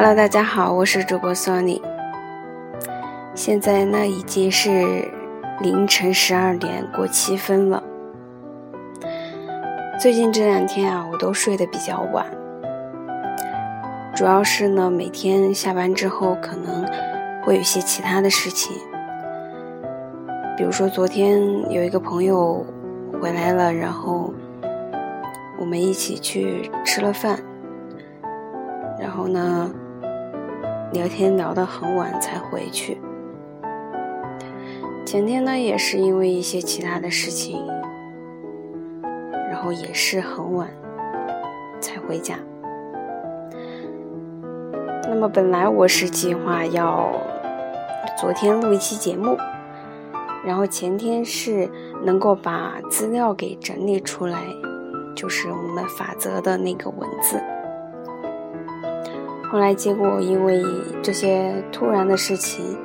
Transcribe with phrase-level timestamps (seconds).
[0.00, 1.82] Hello，大家好，我是主播 Sony。
[3.34, 5.08] 现在呢已经是
[5.60, 7.82] 凌晨十二点过七分了。
[9.98, 12.24] 最近这两天啊，我都睡得比较晚，
[14.14, 16.86] 主要是呢每天下班之后可能
[17.42, 18.76] 会有一些其他的事情，
[20.56, 21.42] 比如说昨天
[21.72, 22.64] 有一个朋友
[23.20, 24.32] 回来了，然后
[25.58, 27.36] 我们一起去吃了饭。
[29.00, 29.70] 然后呢，
[30.92, 32.98] 聊天聊到很晚才回去。
[35.04, 37.66] 前天呢，也是因为一些其他的事情，
[39.50, 40.68] 然后也是很晚
[41.80, 42.36] 才回家。
[45.08, 47.10] 那么本来我是计划要
[48.18, 49.36] 昨天录一期节目，
[50.44, 51.68] 然后前天是
[52.04, 54.42] 能够把资料给整理出来，
[55.14, 57.40] 就是我们法则的那个文字。
[59.50, 60.62] 后来结果因为
[61.02, 62.76] 这些突然的事情，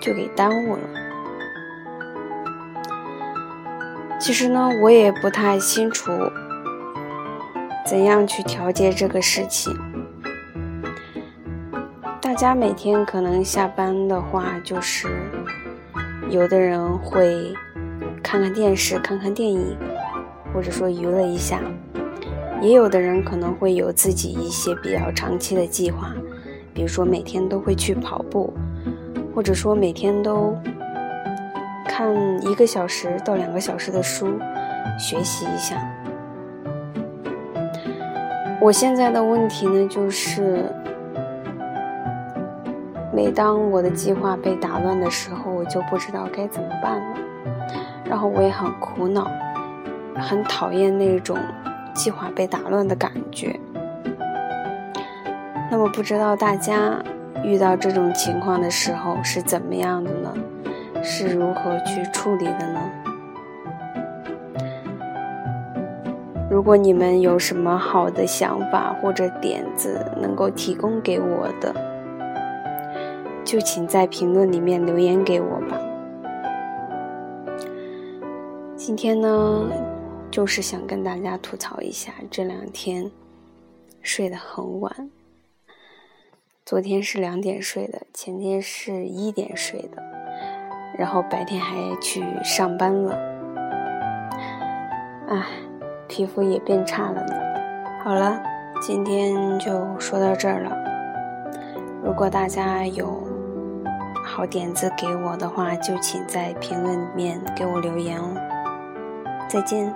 [0.00, 0.82] 就给耽误了。
[4.18, 6.12] 其实呢，我也不太清楚
[7.86, 9.74] 怎样去调节这个事情。
[12.20, 15.08] 大家每天可能下班的话，就是
[16.28, 17.54] 有的人会
[18.22, 19.76] 看看电视、看看电影，
[20.52, 21.58] 或者说娱乐一下。
[22.60, 26.12] 也有的人可能会有自己一些比较长期的计划，
[26.74, 28.52] 比如说每天都会去跑步，
[29.34, 30.54] 或者说每天都
[31.86, 32.14] 看
[32.46, 34.38] 一个小时到两个小时的书，
[34.98, 35.82] 学习一下。
[38.60, 40.70] 我现在的问题呢，就是
[43.10, 47.16] 每当我的计划被打乱的时候，我就不知道该怎么办了，
[48.04, 49.30] 然后我也很苦恼，
[50.14, 51.38] 很讨厌那种。
[51.94, 53.58] 计划被打乱的感觉。
[55.70, 57.02] 那么，不知道大家
[57.44, 60.34] 遇到这种情况的时候是怎么样的呢？
[61.02, 62.80] 是如何去处理的呢？
[66.50, 71.72] 如果你们有什么好的想法或者点子能够提供给我的，
[73.44, 75.78] 就请在评论里面留言给我吧。
[78.76, 79.68] 今天呢？
[80.30, 83.10] 就是想跟大家吐槽一下，这两天
[84.00, 85.10] 睡得很晚。
[86.64, 90.02] 昨天是两点睡的，前天是一点睡的，
[90.96, 93.18] 然后白天还去上班了。
[95.28, 95.46] 唉，
[96.06, 97.34] 皮肤也变差了呢。
[98.04, 98.40] 好了，
[98.80, 100.76] 今天就说到这儿了。
[102.04, 103.20] 如果大家有
[104.24, 108.34] 好点子给我的话，就请在评论里面给我留言哦。
[109.48, 109.92] 再见。